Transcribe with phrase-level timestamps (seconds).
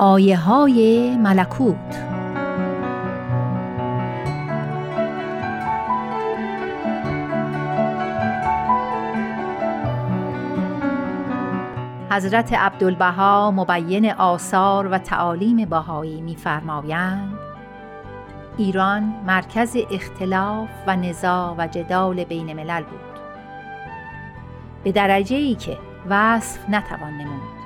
[0.00, 1.76] آیه های ملکوت.
[12.10, 17.34] حضرت عبدالبها مبین آثار و تعالیم بهایی می‌فرمایند
[18.56, 23.20] ایران مرکز اختلاف و نزاع و جدال بین ملل بود.
[24.84, 27.57] به درجه ای که وصف نتوان نمود.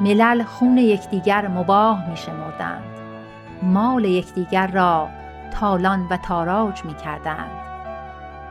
[0.00, 2.84] ملل خون یکدیگر مباه می شمردند.
[3.62, 5.08] مال یکدیگر را
[5.60, 7.50] تالان و تاراج می کردند.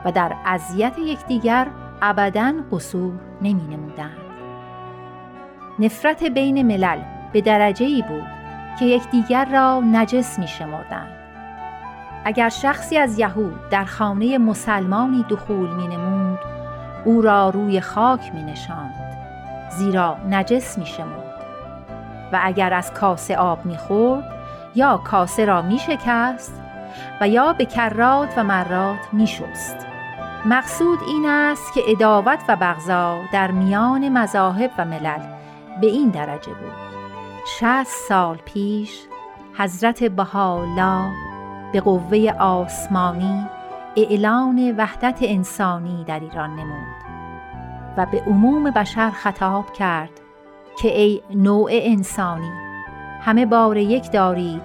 [0.06, 1.68] و در اذیت یکدیگر
[2.02, 4.18] ابدا قصور نمی نمودند.
[5.80, 7.00] نفرت بین ملل
[7.34, 8.28] به درجه ای بود
[8.80, 11.18] که یکدیگر را نجس می شمردند.
[12.26, 16.40] اگر شخصی از یهود در خانه مسلمانی دخول می نمود
[17.06, 18.94] او را روی خاک می نشاند
[19.70, 21.37] زیرا نجس می شمرد.
[22.34, 24.24] و اگر از کاسه آب می‌خورد
[24.76, 26.62] یا کاسه را میشکست
[27.22, 29.78] و یا به کرات و مرات میشست.
[30.46, 35.22] مقصود این است که اداوت و بغضا در میان مذاهب و ملل
[35.82, 36.88] به این درجه بود.
[37.60, 39.08] شست سال پیش
[39.58, 41.12] حضرت بهاءالله
[41.74, 43.48] به قوه آسمانی
[43.96, 46.98] اعلان وحدت انسانی در ایران نمود
[47.98, 50.10] و به عموم بشر خطاب کرد
[50.78, 52.52] که ای نوع انسانی
[53.22, 54.62] همه بار یک دارید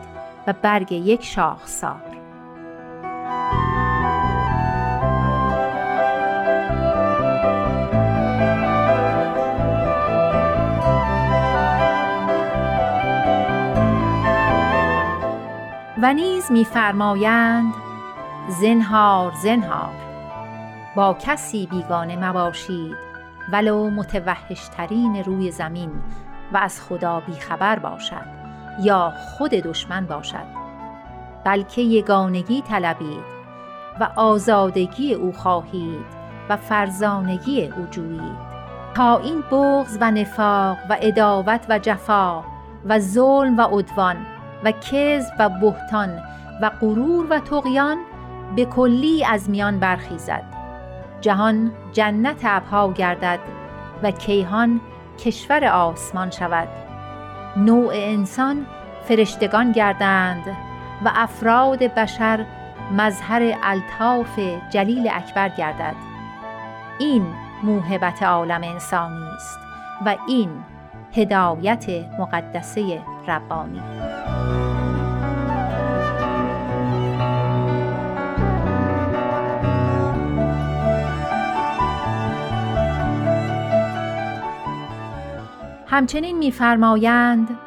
[0.46, 2.02] و برگ یک شاخسار
[16.02, 17.74] و نیز میفرمایند
[18.60, 19.94] زنهار زنهار
[20.96, 23.11] با کسی بیگانه مباشید
[23.52, 25.90] ولو متوحشترین روی زمین
[26.52, 28.26] و از خدا بیخبر باشد
[28.80, 30.62] یا خود دشمن باشد
[31.44, 33.42] بلکه یگانگی طلبید
[34.00, 38.52] و آزادگی او خواهید و فرزانگی او جویید.
[38.94, 42.44] تا این بغض و نفاق و اداوت و جفا
[42.84, 44.16] و ظلم و عدوان
[44.64, 46.22] و کذب و بهتان
[46.62, 47.98] و غرور و تقیان
[48.56, 50.61] به کلی از میان برخیزد.
[51.22, 53.38] جهان جنت ابها گردد
[54.02, 54.80] و کیهان
[55.24, 56.68] کشور آسمان شود.
[57.56, 58.66] نوع انسان
[59.04, 60.44] فرشتگان گردند
[61.04, 62.46] و افراد بشر
[62.92, 64.40] مظهر الطاف
[64.70, 65.94] جلیل اکبر گردد.
[66.98, 67.26] این
[67.62, 69.58] موهبت عالم انسانی است
[70.06, 70.50] و این
[71.14, 71.86] هدایت
[72.18, 74.11] مقدسه ربانی.
[85.92, 87.58] همچنین می‌فرمایند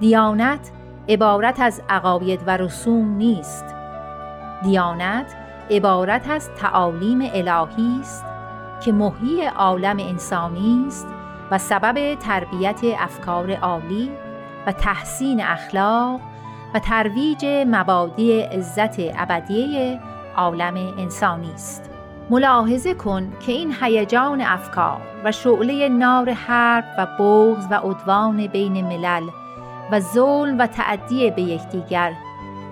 [0.00, 0.70] دیانت
[1.08, 3.64] عبارت از عقاید و رسوم نیست.
[4.62, 5.36] دیانت
[5.70, 8.24] عبارت از تعالیم الهی است
[8.84, 11.06] که محیی عالم انسانی است
[11.50, 14.10] و سبب تربیت افکار عالی
[14.66, 16.20] و تحسین اخلاق
[16.74, 20.00] و ترویج مبادی عزت ابدیه
[20.36, 21.97] عالم انسانی است.
[22.30, 28.86] ملاحظه کن که این هیجان افکار و شعله نار حرب و بغض و عدوان بین
[28.86, 29.22] ملل
[29.92, 32.12] و ظلم و تعدی به یکدیگر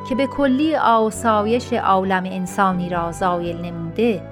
[0.09, 4.23] که به کلی آسایش عالم انسانی را زایل نموده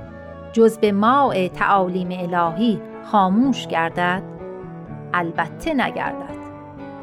[0.53, 4.23] جز به ماع تعالیم الهی خاموش گردد؟
[5.15, 6.45] البته نگردد.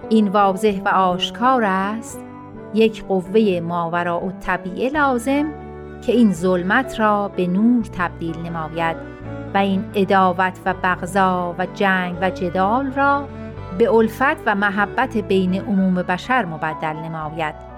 [0.09, 2.25] این واضح و آشکار است.
[2.73, 5.60] یک قوه ماورا و طبیعه لازم
[6.01, 8.97] که این ظلمت را به نور تبدیل نماید
[9.53, 13.28] و این اداوت و بغضا و جنگ و جدال را
[13.78, 17.70] به الفت و محبت بین عموم بشر مبدل نماید.